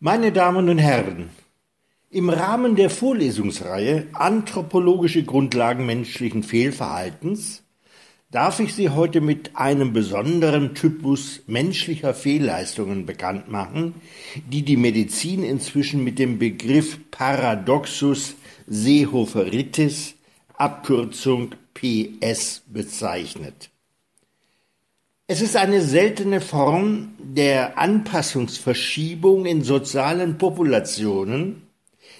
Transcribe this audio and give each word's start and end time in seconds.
Meine 0.00 0.32
Damen 0.32 0.68
und 0.68 0.78
Herren, 0.78 1.30
im 2.10 2.28
Rahmen 2.28 2.74
der 2.74 2.90
Vorlesungsreihe 2.90 4.08
Anthropologische 4.12 5.22
Grundlagen 5.22 5.86
menschlichen 5.86 6.42
Fehlverhaltens 6.42 7.62
darf 8.32 8.58
ich 8.58 8.74
Sie 8.74 8.90
heute 8.90 9.20
mit 9.20 9.56
einem 9.56 9.92
besonderen 9.92 10.74
Typus 10.74 11.42
menschlicher 11.46 12.12
Fehlleistungen 12.12 13.06
bekannt 13.06 13.48
machen, 13.48 13.94
die 14.50 14.62
die 14.62 14.76
Medizin 14.76 15.44
inzwischen 15.44 16.02
mit 16.02 16.18
dem 16.18 16.40
Begriff 16.40 16.98
Paradoxus 17.12 18.34
Seehoferitis, 18.66 20.16
Abkürzung 20.54 21.54
PS, 21.72 22.64
bezeichnet. 22.66 23.70
Es 25.26 25.40
ist 25.40 25.56
eine 25.56 25.80
seltene 25.80 26.42
Form 26.42 27.14
der 27.18 27.78
Anpassungsverschiebung 27.78 29.46
in 29.46 29.62
sozialen 29.62 30.36
Populationen, 30.36 31.66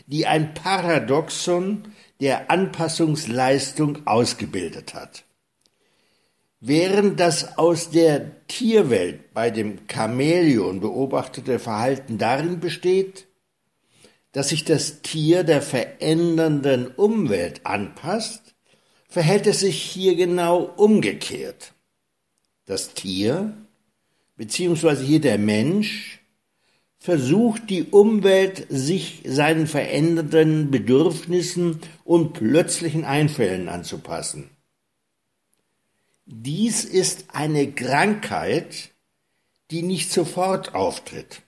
die 0.06 0.27
ein 0.27 0.54
Paradoxon 0.54 1.92
der 2.20 2.50
Anpassungsleistung 2.50 4.06
ausgebildet 4.06 4.94
hat. 4.94 5.24
Während 6.60 7.20
das 7.20 7.58
aus 7.58 7.90
der 7.90 8.46
Tierwelt 8.46 9.34
bei 9.34 9.50
dem 9.50 9.80
Chamäleon 9.86 10.80
beobachtete 10.80 11.58
Verhalten 11.58 12.16
darin 12.16 12.58
besteht, 12.58 13.27
dass 14.32 14.48
sich 14.48 14.64
das 14.64 15.02
Tier 15.02 15.44
der 15.44 15.60
verändernden 15.60 16.86
Umwelt 16.86 17.66
anpasst, 17.66 18.55
verhält 19.10 19.46
es 19.46 19.60
sich 19.60 19.78
hier 19.82 20.16
genau 20.16 20.72
umgekehrt. 20.77 21.74
Das 22.66 22.95
Tier, 22.95 23.54
beziehungsweise 24.36 25.05
hier 25.05 25.20
der 25.20 25.38
Mensch, 25.38 26.20
versucht 26.98 27.68
die 27.68 27.84
Umwelt 27.84 28.66
sich 28.70 29.20
seinen 29.27 29.66
verändernden 29.66 30.70
Bedürfnissen 30.70 31.80
und 32.05 32.33
plötzlichen 32.33 33.05
Einfällen 33.05 33.69
anzupassen. 33.69 34.48
Dies 36.25 36.86
ist 36.86 37.27
eine 37.28 37.70
Krankheit, 37.70 38.91
die 39.70 39.83
nicht 39.83 40.10
sofort 40.10 40.75
auftritt, 40.75 41.42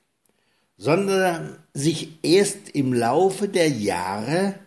sondern 0.77 1.57
sich 1.73 2.19
erst 2.23 2.69
im 2.75 2.93
Laufe 2.93 3.49
der 3.49 3.71
Jahre 3.71 4.59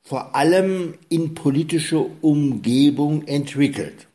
vor 0.00 0.34
allem 0.34 0.94
in 1.10 1.34
politischer 1.34 2.06
Umgebung 2.22 3.26
entwickelt. 3.26 4.08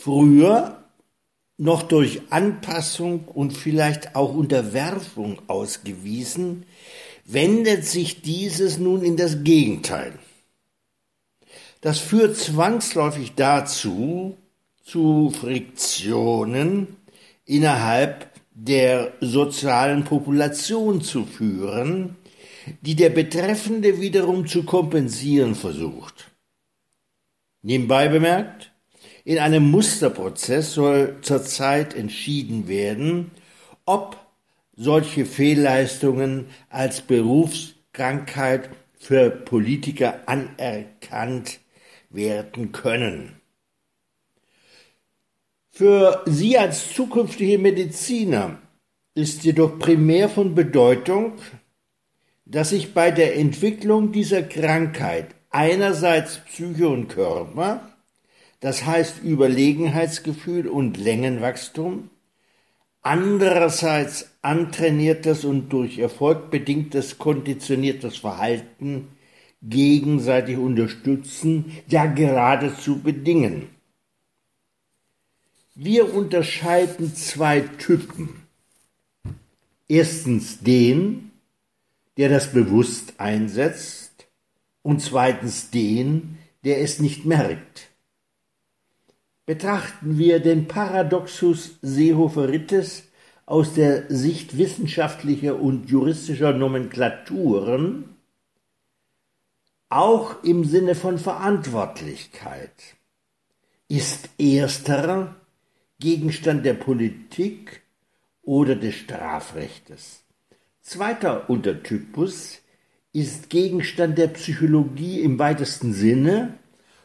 Früher 0.00 0.84
noch 1.56 1.82
durch 1.82 2.20
Anpassung 2.30 3.24
und 3.26 3.52
vielleicht 3.52 4.14
auch 4.14 4.32
Unterwerfung 4.32 5.42
ausgewiesen, 5.48 6.66
wendet 7.24 7.84
sich 7.84 8.22
dieses 8.22 8.78
nun 8.78 9.02
in 9.02 9.16
das 9.16 9.42
Gegenteil. 9.42 10.12
Das 11.80 11.98
führt 11.98 12.36
zwangsläufig 12.36 13.32
dazu, 13.34 14.36
zu 14.84 15.30
Friktionen 15.30 16.96
innerhalb 17.44 18.30
der 18.54 19.12
sozialen 19.20 20.04
Population 20.04 21.02
zu 21.02 21.24
führen, 21.26 22.16
die 22.82 22.94
der 22.94 23.10
Betreffende 23.10 24.00
wiederum 24.00 24.46
zu 24.46 24.62
kompensieren 24.62 25.56
versucht. 25.56 26.30
Nebenbei 27.62 28.08
bemerkt, 28.08 28.72
in 29.28 29.38
einem 29.38 29.70
Musterprozess 29.70 30.72
soll 30.72 31.18
zurzeit 31.20 31.92
entschieden 31.92 32.66
werden, 32.66 33.30
ob 33.84 34.16
solche 34.74 35.26
Fehlleistungen 35.26 36.46
als 36.70 37.02
Berufskrankheit 37.02 38.70
für 38.98 39.28
Politiker 39.28 40.20
anerkannt 40.24 41.60
werden 42.08 42.72
können. 42.72 43.38
Für 45.72 46.22
Sie 46.24 46.56
als 46.56 46.94
zukünftige 46.94 47.58
Mediziner 47.58 48.56
ist 49.12 49.44
jedoch 49.44 49.78
primär 49.78 50.30
von 50.30 50.54
Bedeutung, 50.54 51.34
dass 52.46 52.70
sich 52.70 52.94
bei 52.94 53.10
der 53.10 53.36
Entwicklung 53.36 54.10
dieser 54.10 54.42
Krankheit 54.42 55.34
einerseits 55.50 56.38
Psyche 56.46 56.88
und 56.88 57.08
Körper 57.08 57.97
das 58.60 58.84
heißt 58.84 59.22
Überlegenheitsgefühl 59.22 60.68
und 60.68 60.96
Längenwachstum, 60.96 62.10
andererseits 63.02 64.30
antrainiertes 64.42 65.44
und 65.44 65.68
durch 65.70 65.98
Erfolg 65.98 66.50
bedingtes 66.50 67.18
konditioniertes 67.18 68.18
Verhalten 68.18 69.08
gegenseitig 69.62 70.56
unterstützen, 70.56 71.72
ja 71.88 72.06
geradezu 72.06 73.00
bedingen. 73.00 73.68
Wir 75.74 76.12
unterscheiden 76.12 77.14
zwei 77.14 77.60
Typen. 77.60 78.42
Erstens 79.88 80.60
den, 80.60 81.30
der 82.16 82.28
das 82.28 82.52
bewusst 82.52 83.14
einsetzt, 83.18 84.08
und 84.82 85.00
zweitens 85.02 85.70
den, 85.70 86.38
der 86.64 86.80
es 86.80 86.98
nicht 86.98 87.24
merkt. 87.24 87.90
Betrachten 89.48 90.18
wir 90.18 90.40
den 90.40 90.68
Paradoxus 90.68 91.78
Seehoferitis 91.80 93.04
aus 93.46 93.72
der 93.72 94.04
Sicht 94.14 94.58
wissenschaftlicher 94.58 95.58
und 95.58 95.88
juristischer 95.88 96.52
Nomenklaturen, 96.52 98.14
auch 99.88 100.44
im 100.44 100.64
Sinne 100.64 100.94
von 100.94 101.16
Verantwortlichkeit, 101.16 102.74
ist 103.88 104.28
ersterer 104.38 105.34
Gegenstand 105.98 106.66
der 106.66 106.74
Politik 106.74 107.80
oder 108.42 108.76
des 108.76 108.96
Strafrechtes. 108.96 110.24
Zweiter 110.82 111.48
Untertypus 111.48 112.58
ist 113.14 113.48
Gegenstand 113.48 114.18
der 114.18 114.28
Psychologie 114.28 115.22
im 115.22 115.38
weitesten 115.38 115.94
Sinne 115.94 116.58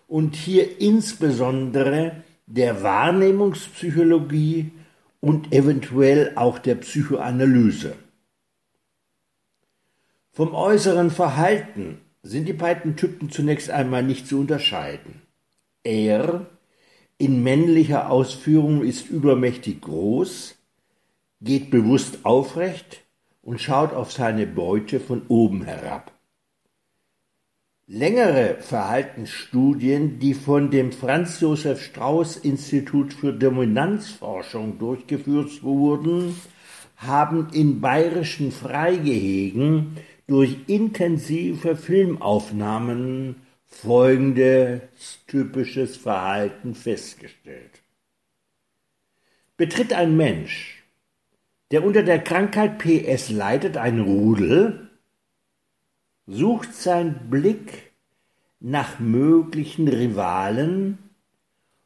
und 0.09 0.35
hier 0.35 0.81
insbesondere 0.81 2.21
der 2.45 2.83
Wahrnehmungspsychologie 2.83 4.71
und 5.19 5.53
eventuell 5.53 6.33
auch 6.35 6.59
der 6.59 6.75
Psychoanalyse. 6.75 7.95
Vom 10.31 10.53
äußeren 10.53 11.11
Verhalten 11.11 12.01
sind 12.23 12.47
die 12.47 12.53
beiden 12.53 12.95
Typen 12.95 13.29
zunächst 13.29 13.69
einmal 13.69 14.03
nicht 14.03 14.27
zu 14.27 14.39
unterscheiden. 14.39 15.21
Er 15.83 16.47
in 17.17 17.43
männlicher 17.43 18.09
Ausführung 18.09 18.83
ist 18.83 19.09
übermächtig 19.09 19.81
groß, 19.81 20.55
geht 21.41 21.69
bewusst 21.69 22.25
aufrecht 22.25 23.03
und 23.41 23.61
schaut 23.61 23.93
auf 23.93 24.11
seine 24.11 24.47
Beute 24.47 24.99
von 24.99 25.23
oben 25.27 25.63
herab. 25.63 26.12
Längere 27.87 28.59
Verhaltensstudien, 28.61 30.17
die 30.17 30.33
von 30.33 30.71
dem 30.71 30.93
Franz 30.93 31.41
Josef 31.41 31.83
Strauß 31.83 32.37
Institut 32.37 33.13
für 33.13 33.33
Dominanzforschung 33.33 34.79
durchgeführt 34.79 35.63
wurden, 35.63 36.33
haben 36.95 37.49
in 37.51 37.81
bayerischen 37.81 38.53
Freigehegen 38.53 39.97
durch 40.27 40.55
intensive 40.67 41.75
Filmaufnahmen 41.75 43.35
folgendes 43.65 44.81
typisches 45.27 45.97
Verhalten 45.97 46.75
festgestellt. 46.75 47.81
Betritt 49.57 49.91
ein 49.91 50.15
Mensch, 50.15 50.85
der 51.71 51.83
unter 51.83 52.03
der 52.03 52.19
Krankheit 52.19 52.77
PS 52.77 53.29
leidet, 53.29 53.75
ein 53.75 53.99
Rudel, 53.99 54.89
sucht 56.25 56.73
sein 56.73 57.29
Blick 57.29 57.93
nach 58.59 58.99
möglichen 58.99 59.87
Rivalen 59.87 60.97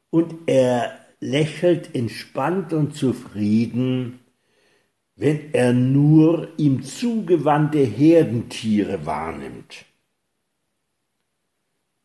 und 0.10 0.36
er 0.48 1.00
lächelt 1.20 1.96
entspannt 1.96 2.74
und 2.74 2.96
zufrieden, 2.96 4.20
wenn 5.16 5.54
er 5.54 5.74
nur 5.74 6.50
ihm 6.58 6.84
zugewandte 6.84 7.80
Herdentiere 7.80 9.06
wahrnimmt. 9.06 9.86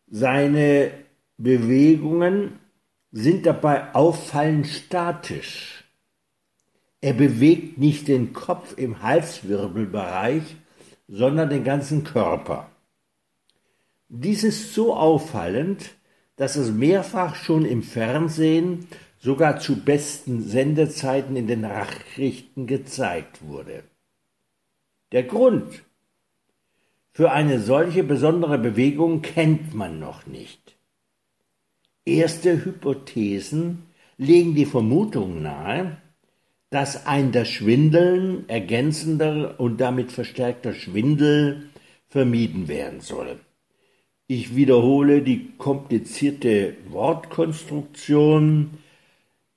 Seine 0.06 0.92
Bewegungen 1.36 2.58
sind 3.10 3.44
dabei 3.44 3.94
auffallend 3.94 4.66
statisch. 4.66 5.84
Er 7.02 7.12
bewegt 7.12 7.78
nicht 7.78 8.08
den 8.08 8.32
Kopf 8.32 8.78
im 8.78 9.02
Halswirbelbereich, 9.02 10.56
sondern 11.12 11.50
den 11.50 11.62
ganzen 11.62 12.04
Körper. 12.04 12.70
Dies 14.08 14.44
ist 14.44 14.72
so 14.72 14.96
auffallend, 14.96 15.94
dass 16.36 16.56
es 16.56 16.70
mehrfach 16.70 17.34
schon 17.34 17.66
im 17.66 17.82
Fernsehen 17.82 18.86
sogar 19.18 19.60
zu 19.60 19.84
besten 19.84 20.42
Sendezeiten 20.42 21.36
in 21.36 21.46
den 21.46 21.60
Nachrichten 21.60 22.66
gezeigt 22.66 23.46
wurde. 23.46 23.84
Der 25.12 25.24
Grund 25.24 25.84
für 27.12 27.30
eine 27.30 27.60
solche 27.60 28.04
besondere 28.04 28.56
Bewegung 28.56 29.20
kennt 29.20 29.74
man 29.74 30.00
noch 30.00 30.26
nicht. 30.26 30.76
Erste 32.06 32.64
Hypothesen 32.64 33.82
legen 34.16 34.54
die 34.54 34.66
Vermutung 34.66 35.42
nahe, 35.42 35.98
dass 36.72 37.06
ein 37.06 37.32
das 37.32 37.50
Schwindeln 37.50 38.48
ergänzender 38.48 39.60
und 39.60 39.78
damit 39.78 40.10
verstärkter 40.10 40.72
Schwindel 40.72 41.68
vermieden 42.08 42.66
werden 42.66 43.02
soll. 43.02 43.40
Ich 44.26 44.56
wiederhole 44.56 45.20
die 45.20 45.52
komplizierte 45.58 46.74
Wortkonstruktion, 46.88 48.78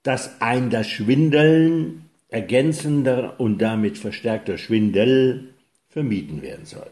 dass 0.03 0.41
ein 0.41 0.69
das 0.69 0.89
Schwindeln 0.89 2.09
ergänzender 2.27 3.39
und 3.39 3.59
damit 3.59 3.97
verstärkter 3.97 4.57
Schwindel 4.57 5.53
vermieden 5.87 6.41
werden 6.41 6.65
soll. 6.65 6.91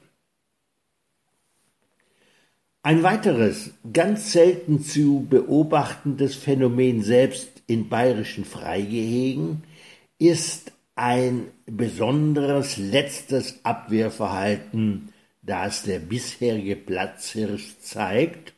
Ein 2.81 3.03
weiteres, 3.03 3.73
ganz 3.91 4.31
selten 4.31 4.81
zu 4.81 5.27
beobachtendes 5.29 6.35
Phänomen 6.35 7.01
selbst 7.01 7.61
in 7.67 7.89
bayerischen 7.89 8.45
Freigehegen 8.45 9.63
ist 10.19 10.71
ein 10.95 11.51
besonderes 11.65 12.77
letztes 12.77 13.63
Abwehrverhalten, 13.63 15.09
das 15.41 15.83
der 15.83 15.99
bisherige 15.99 16.75
Platzhirsch 16.75 17.77
zeigt, 17.79 18.53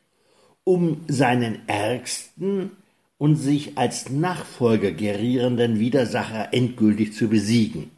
um 0.63 1.02
seinen 1.07 1.68
ärgsten 1.68 2.72
und 3.18 3.38
sich 3.38 3.78
als 3.78 4.10
Nachfolger 4.10 4.92
gerierenden 4.92 5.80
Widersacher 5.80 6.54
endgültig 6.54 7.13
zu 7.13 7.30
besiegen. 7.30 7.92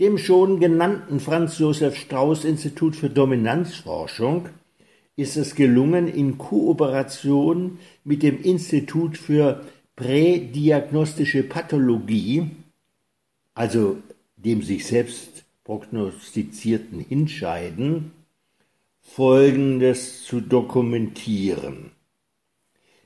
Dem 0.00 0.18
schon 0.18 0.58
genannten 0.58 1.20
Franz 1.20 1.58
Josef 1.58 1.96
Strauß 1.96 2.44
Institut 2.44 2.96
für 2.96 3.10
Dominanzforschung 3.10 4.48
ist 5.14 5.36
es 5.36 5.54
gelungen, 5.54 6.08
in 6.08 6.38
Kooperation 6.38 7.78
mit 8.02 8.22
dem 8.22 8.42
Institut 8.42 9.18
für 9.18 9.64
prädiagnostische 9.96 11.42
Pathologie, 11.42 12.50
also 13.54 13.98
dem 14.36 14.62
sich 14.62 14.86
selbst 14.86 15.44
prognostizierten 15.64 17.00
Hinscheiden, 17.00 18.12
Folgendes 19.00 20.24
zu 20.24 20.40
dokumentieren. 20.40 21.92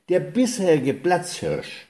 Der 0.09 0.19
bisherige 0.21 0.93
Platzhirsch 0.93 1.87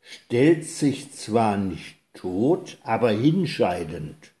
stellt 0.00 0.64
sich 0.64 1.12
zwar 1.12 1.56
nicht 1.56 1.96
tot, 2.14 2.78
aber 2.82 3.10
hinscheidend. 3.10 4.32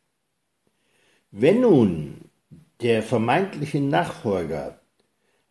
Wenn 1.30 1.60
nun 1.60 2.16
der 2.80 3.02
vermeintliche 3.02 3.80
Nachfolger 3.80 4.80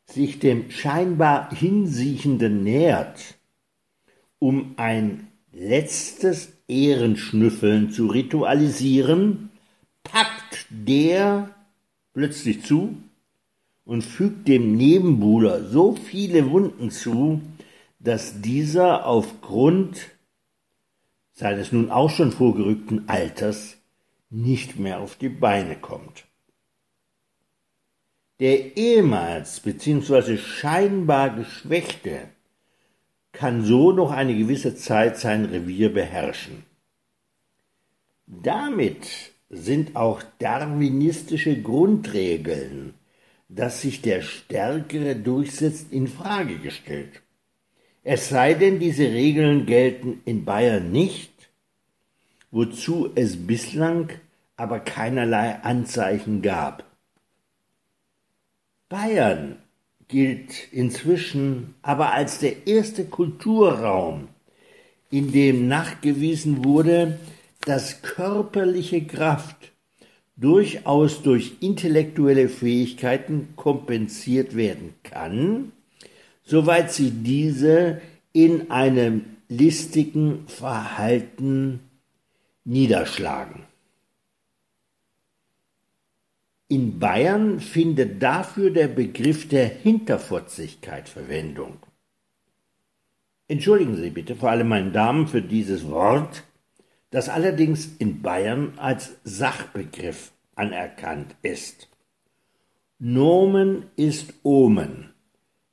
sich 0.06 0.40
dem 0.40 0.72
scheinbar 0.72 1.54
Hinsiechenden 1.56 2.64
nähert, 2.64 3.39
um 4.40 4.74
ein 4.78 5.28
letztes 5.52 6.54
Ehrenschnüffeln 6.68 7.92
zu 7.92 8.08
ritualisieren, 8.08 9.50
packt 10.04 10.68
der 10.70 11.54
plötzlich 12.14 12.64
zu 12.64 12.96
und 13.86 14.04
fügt 14.04 14.48
dem 14.48 14.76
Nebenbuhler 14.76 15.64
so 15.64 15.96
viele 15.96 16.52
Wunden 16.52 16.92
zu, 16.92 17.42
dass 18.00 18.42
dieser 18.42 19.06
aufgrund 19.06 20.12
seines 21.34 21.72
nun 21.72 21.90
auch 21.90 22.10
schon 22.10 22.32
vorgerückten 22.32 23.08
Alters 23.10 23.78
nicht 24.30 24.78
mehr 24.78 25.00
auf 25.00 25.16
die 25.16 25.30
Beine 25.30 25.76
kommt. 25.76 26.26
Der 28.40 28.78
ehemals 28.78 29.60
bzw. 29.60 30.38
scheinbar 30.38 31.32
Geschwächte 31.32 32.30
kann 33.40 33.64
so 33.64 33.94
noch 33.94 34.12
eine 34.12 34.38
gewisse 34.38 34.76
Zeit 34.76 35.18
sein 35.18 35.46
Revier 35.46 35.94
beherrschen. 35.94 36.66
Damit 38.28 39.08
sind 39.50 39.96
auch 39.96 40.22
darwinistische 40.40 41.62
Grundregeln, 41.62 42.96
dass 43.48 43.82
sich 43.82 44.02
der 44.02 44.24
Stärkere 44.24 45.16
durchsetzt, 45.16 45.94
in 45.94 46.10
Frage 46.10 46.58
gestellt. 46.58 47.22
Es 48.04 48.28
sei 48.28 48.56
denn, 48.56 48.78
diese 48.78 49.06
Regeln 49.06 49.66
gelten 49.66 50.22
in 50.26 50.44
Bayern 50.44 50.92
nicht, 50.92 51.32
wozu 52.52 53.10
es 53.16 53.48
bislang 53.48 54.10
aber 54.58 54.82
keinerlei 54.82 55.64
Anzeichen 55.64 56.42
gab. 56.42 56.84
Bayern 58.90 59.60
gilt 60.10 60.74
inzwischen 60.74 61.76
aber 61.82 62.14
als 62.14 62.40
der 62.40 62.68
erste 62.68 63.06
Kulturraum, 63.06 64.28
in 65.10 65.32
dem 65.32 65.68
nachgewiesen 65.68 66.66
wurde, 66.66 67.18
dass 67.62 68.02
körperliche 68.02 69.04
Kraft 69.06 69.72
durchaus 70.36 71.22
durch 71.22 71.58
intellektuelle 71.62 72.50
Fähigkeiten 72.50 73.50
kompensiert 73.56 74.56
werden 74.56 74.94
kann, 75.04 75.72
soweit 76.44 76.92
sie 76.92 77.12
diese 77.12 78.02
in 78.34 78.72
einem 78.72 79.26
listigen 79.48 80.48
Verhalten 80.48 81.82
niederschlagen. 82.64 83.64
In 86.72 87.00
Bayern 87.00 87.60
findet 87.60 88.22
dafür 88.22 88.70
der 88.70 88.88
Begriff 88.88 89.48
der 89.48 89.68
Hinterfotzigkeit 89.68 91.10
Verwendung. 91.10 91.80
Entschuldigen 93.48 93.96
Sie 93.96 94.12
bitte, 94.12 94.36
vor 94.36 94.52
allem 94.52 94.68
meine 94.68 94.92
Damen, 94.92 95.28
für 95.28 95.42
dieses 95.42 95.90
Wort, 95.90 96.44
das 97.10 97.28
allerdings 97.28 97.90
in 97.98 98.22
Bayern 98.22 98.74
als 98.78 99.16
Sachbegriff 99.24 100.32
anerkannt 100.54 101.36
ist. 101.42 101.90
Nomen 103.00 103.88
ist 103.96 104.36
Omen. 104.44 105.10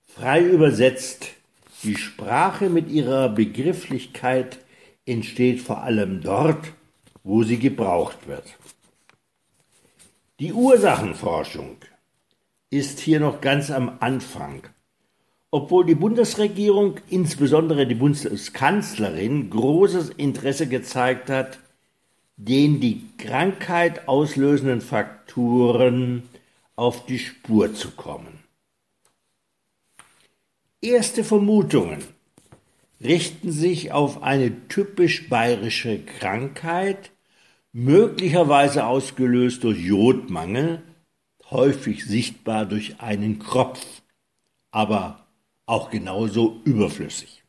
Frei 0.01 0.43
übersetzt, 0.47 1.27
die 1.83 1.97
Sprache 1.97 2.71
mit 2.71 2.89
ihrer 2.91 3.29
Begrifflichkeit 3.29 4.61
entsteht 5.05 5.61
vor 5.61 5.83
allem 5.83 6.23
dort, 6.23 6.73
wo 7.23 7.43
sie 7.43 7.59
gebraucht 7.59 8.27
wird. 8.27 8.57
Die 10.39 10.53
Ursachenforschung 10.53 11.79
ist 12.69 12.99
hier 13.01 13.21
noch 13.21 13.41
ganz 13.41 13.71
am 13.71 13.97
Anfang. 14.01 14.65
Obwohl 15.51 15.87
die 15.87 15.95
Bundesregierung, 15.95 17.01
insbesondere 17.09 17.87
die 17.87 17.95
Bundeskanzlerin, 17.95 19.49
großes 19.49 20.11
Interesse 20.11 20.67
gezeigt 20.67 21.31
hat, 21.31 21.59
den 22.37 22.81
die 22.81 23.09
Krankheit 23.17 24.09
auslösenden 24.09 24.83
Faktoren 24.83 26.25
auf 26.75 27.07
die 27.07 27.19
Spur 27.19 27.73
zu 27.73 27.93
kommen. 27.93 28.45
Erste 30.83 31.25
Vermutungen 31.25 32.05
richten 33.01 33.53
sich 33.53 33.93
auf 33.93 34.23
eine 34.23 34.69
typisch 34.69 35.31
bayerische 35.31 35.99
Krankheit, 36.05 37.11
möglicherweise 37.77 38.87
ausgelöst 38.87 39.63
durch 39.63 39.79
Jodmangel, 39.79 40.83
häufig 41.51 42.07
sichtbar 42.07 42.65
durch 42.65 43.01
einen 43.01 43.39
Kropf, 43.39 44.03
aber 44.71 45.27
auch 45.67 45.91
genauso 45.91 46.63
überflüssig. 46.65 47.45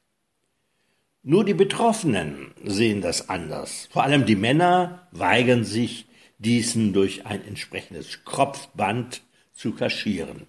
Nur 1.24 1.46
die 1.46 1.53
Betroffenen 1.53 2.53
sehen 2.62 3.00
das 3.00 3.29
anders. 3.29 3.88
Vor 3.89 4.03
allem 4.03 4.25
die 4.25 4.36
Männer 4.36 5.07
weigern 5.12 5.63
sich, 5.63 6.07
diesen 6.39 6.91
durch 6.91 7.25
ein 7.25 7.48
entsprechendes 7.48 8.25
Kropfband 8.25 9.22
zu 9.53 9.72
kaschieren. 9.72 10.46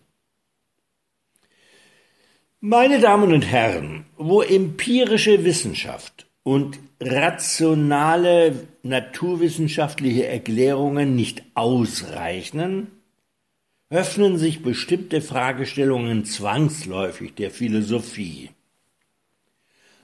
Meine 2.59 2.99
Damen 2.99 3.33
und 3.33 3.43
Herren, 3.43 4.07
wo 4.17 4.43
empirische 4.43 5.45
Wissenschaft 5.45 6.28
und 6.49 6.79
rationale 6.99 8.69
naturwissenschaftliche 8.83 10.27
Erklärungen 10.27 11.15
nicht 11.15 11.43
ausreichen, 11.53 12.87
öffnen 13.91 14.39
sich 14.39 14.63
bestimmte 14.63 15.21
Fragestellungen 15.21 16.25
zwangsläufig 16.25 17.35
der 17.35 17.51
Philosophie. 17.51 18.49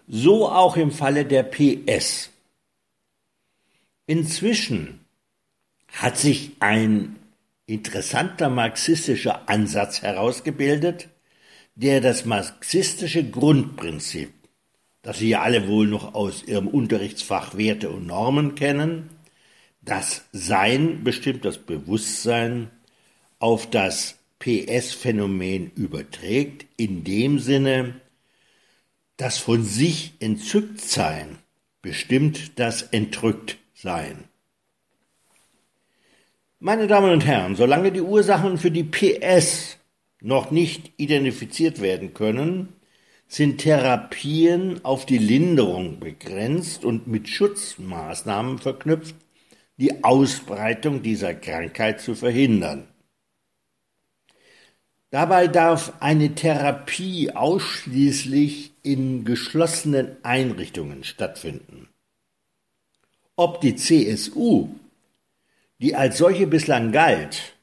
So 0.07 0.47
auch 0.47 0.77
im 0.77 0.91
Falle 0.91 1.25
der 1.25 1.45
PS. 1.45 2.29
Inzwischen 4.07 5.01
hat 5.95 6.19
sich 6.19 6.57
ein 6.61 7.17
interessanter 7.65 8.51
marxistischer 8.51 9.49
Ansatz 9.49 10.03
herausgebildet, 10.03 11.09
der 11.75 12.03
das 12.03 12.27
marxistische 12.27 13.25
Grundprinzip, 13.31 14.44
das 15.05 15.19
Sie 15.19 15.29
ja 15.29 15.43
alle 15.43 15.69
wohl 15.69 15.87
noch 15.87 16.15
aus 16.15 16.43
Ihrem 16.43 16.67
Unterrichtsfach 16.67 17.57
Werte 17.57 17.91
und 17.91 18.07
Normen 18.07 18.57
kennen, 18.57 19.11
das 19.83 20.25
Sein 20.33 21.05
bestimmt 21.05 21.45
das 21.45 21.59
Bewusstsein, 21.59 22.71
auf 23.39 23.69
das 23.69 24.17
PS-Phänomen 24.39 25.71
überträgt, 25.77 26.67
in 26.77 27.05
dem 27.05 27.39
Sinne, 27.39 28.01
das 29.17 29.39
von 29.39 29.63
sich 29.63 30.15
entzückt 30.19 30.81
sein 30.81 31.39
bestimmt 31.85 32.59
das 32.59 32.83
Entrücktsein. 32.83 34.25
Meine 36.59 36.87
Damen 36.87 37.13
und 37.13 37.27
Herren, 37.27 37.57
solange 37.57 37.93
die 37.93 38.01
Ursachen 38.01 38.57
für 38.57 38.71
die 38.71 38.85
PS 38.85 39.77
noch 40.23 40.51
nicht 40.51 40.93
identifiziert 40.97 41.83
werden 41.83 42.15
können, 42.15 42.73
sind 43.35 43.59
Therapien 43.59 44.85
auf 44.85 45.07
die 45.07 45.19
Linderung 45.19 45.99
begrenzt 45.99 46.85
und 46.85 47.09
mit 47.09 47.29
Schutzmaßnahmen 47.29 48.59
verknüpft, 48.59 49.17
die 49.77 50.05
Ausbreitung 50.05 51.03
dieser 51.03 51.35
Krankheit 51.35 52.01
zu 52.01 52.15
verhindern. 52.15 52.87
Dabei 55.11 55.49
darf 55.49 55.95
eine 55.99 56.37
Therapie 56.37 57.33
ausschließlich 57.33 58.73
in 58.85 59.25
geschlossenen 59.25 60.17
Einrichtungen 60.23 61.03
stattfinden. 61.03 61.89
Ob 63.35 63.61
die 63.61 63.75
CSU, 63.75 64.69
die 65.81 65.97
als 65.97 66.19
solche 66.19 66.47
bislang 66.47 66.93
galt, 66.93 67.55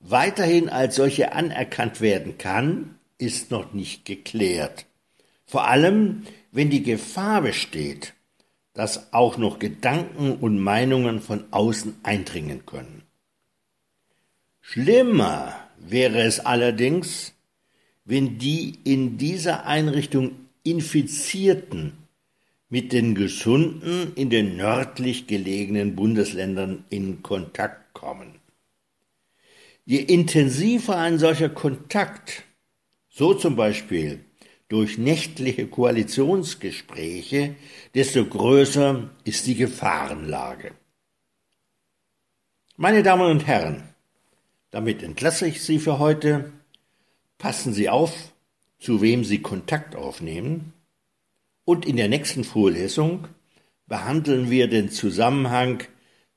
weiterhin 0.00 0.68
als 0.68 0.96
solche 0.96 1.32
anerkannt 1.32 2.02
werden 2.02 2.36
kann, 2.36 2.95
ist 3.18 3.50
noch 3.50 3.72
nicht 3.72 4.04
geklärt. 4.04 4.86
Vor 5.44 5.66
allem, 5.66 6.24
wenn 6.52 6.70
die 6.70 6.82
Gefahr 6.82 7.42
besteht, 7.42 8.14
dass 8.74 9.12
auch 9.12 9.38
noch 9.38 9.58
Gedanken 9.58 10.32
und 10.36 10.58
Meinungen 10.58 11.20
von 11.20 11.44
außen 11.50 11.96
eindringen 12.02 12.66
können. 12.66 13.02
Schlimmer 14.60 15.56
wäre 15.78 16.22
es 16.22 16.40
allerdings, 16.40 17.32
wenn 18.04 18.38
die 18.38 18.78
in 18.84 19.16
dieser 19.16 19.66
Einrichtung 19.66 20.32
Infizierten 20.62 21.92
mit 22.68 22.92
den 22.92 23.14
Gesunden 23.14 24.12
in 24.16 24.28
den 24.28 24.56
nördlich 24.56 25.26
gelegenen 25.26 25.94
Bundesländern 25.94 26.84
in 26.90 27.22
Kontakt 27.22 27.94
kommen. 27.94 28.34
Je 29.84 29.98
intensiver 29.98 30.96
ein 30.96 31.20
solcher 31.20 31.48
Kontakt, 31.48 32.42
so 33.16 33.32
zum 33.32 33.56
Beispiel 33.56 34.20
durch 34.68 34.98
nächtliche 34.98 35.68
Koalitionsgespräche, 35.68 37.54
desto 37.94 38.26
größer 38.26 39.08
ist 39.24 39.46
die 39.46 39.54
Gefahrenlage. 39.54 40.72
Meine 42.76 43.02
Damen 43.02 43.30
und 43.30 43.46
Herren, 43.46 43.88
damit 44.70 45.02
entlasse 45.02 45.46
ich 45.46 45.62
Sie 45.62 45.78
für 45.78 45.98
heute. 45.98 46.52
Passen 47.38 47.72
Sie 47.72 47.88
auf, 47.88 48.34
zu 48.78 49.00
wem 49.00 49.24
Sie 49.24 49.40
Kontakt 49.40 49.96
aufnehmen. 49.96 50.74
Und 51.64 51.86
in 51.86 51.96
der 51.96 52.08
nächsten 52.08 52.44
Vorlesung 52.44 53.28
behandeln 53.86 54.50
wir 54.50 54.68
den 54.68 54.90
Zusammenhang 54.90 55.84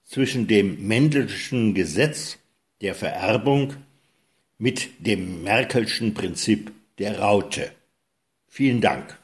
zwischen 0.06 0.48
dem 0.48 0.88
Mendelschen 0.88 1.74
Gesetz 1.74 2.38
der 2.80 2.96
Vererbung 2.96 3.74
mit 4.60 4.90
dem 5.00 5.42
Merkelschen 5.44 6.14
Prinzip 6.14 6.72
der 7.00 7.20
Raute. 7.20 7.72
Vielen 8.48 8.82
Dank. 8.82 9.18